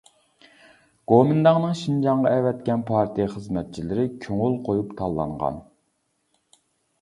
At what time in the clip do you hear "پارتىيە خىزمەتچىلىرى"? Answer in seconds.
2.87-4.07